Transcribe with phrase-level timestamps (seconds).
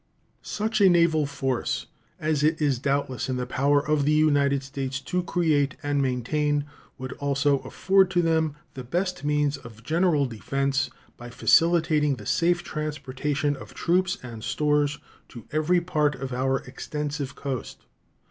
[0.41, 1.85] Such a naval force
[2.19, 6.65] as it is doubtless in the power of the United States to create and maintain
[6.97, 12.63] would also afford to them the best means of general defense by facilitating the safe
[12.63, 14.97] transportation of troops and stores
[15.29, 17.85] to every part of our extensive coast.